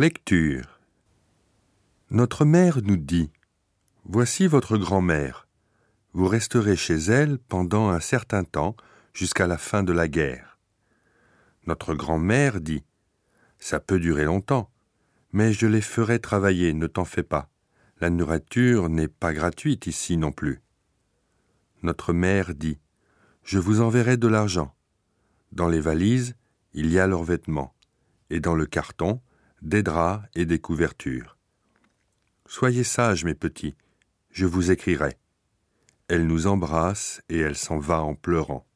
Lecture 0.00 0.78
Notre 2.12 2.44
mère 2.44 2.78
nous 2.84 2.96
dit 2.96 3.32
Voici 4.04 4.46
votre 4.46 4.78
grand-mère. 4.78 5.48
Vous 6.12 6.28
resterez 6.28 6.76
chez 6.76 6.94
elle 6.94 7.36
pendant 7.36 7.88
un 7.88 7.98
certain 7.98 8.44
temps 8.44 8.76
jusqu'à 9.12 9.48
la 9.48 9.58
fin 9.58 9.82
de 9.82 9.92
la 9.92 10.06
guerre. 10.06 10.60
Notre 11.66 11.94
grand-mère 11.94 12.60
dit 12.60 12.84
Ça 13.58 13.80
peut 13.80 13.98
durer 13.98 14.22
longtemps, 14.22 14.70
mais 15.32 15.52
je 15.52 15.66
les 15.66 15.80
ferai 15.80 16.20
travailler, 16.20 16.74
ne 16.74 16.86
t'en 16.86 17.04
fais 17.04 17.24
pas. 17.24 17.50
La 18.00 18.08
nourriture 18.08 18.88
n'est 18.88 19.08
pas 19.08 19.32
gratuite 19.32 19.88
ici 19.88 20.16
non 20.16 20.30
plus. 20.30 20.62
Notre 21.82 22.12
mère 22.12 22.54
dit 22.54 22.78
Je 23.42 23.58
vous 23.58 23.80
enverrai 23.80 24.16
de 24.16 24.28
l'argent. 24.28 24.72
Dans 25.50 25.66
les 25.66 25.80
valises, 25.80 26.36
il 26.72 26.88
y 26.88 27.00
a 27.00 27.08
leurs 27.08 27.24
vêtements, 27.24 27.74
et 28.30 28.38
dans 28.38 28.54
le 28.54 28.66
carton, 28.66 29.20
des 29.62 29.82
draps 29.82 30.24
et 30.34 30.46
des 30.46 30.58
couvertures. 30.58 31.36
Soyez 32.46 32.84
sages, 32.84 33.24
mes 33.24 33.34
petits, 33.34 33.74
je 34.30 34.46
vous 34.46 34.70
écrirai. 34.70 35.18
Elle 36.08 36.26
nous 36.26 36.46
embrasse 36.46 37.22
et 37.28 37.38
elle 37.38 37.56
s'en 37.56 37.78
va 37.78 38.02
en 38.02 38.14
pleurant. 38.14 38.67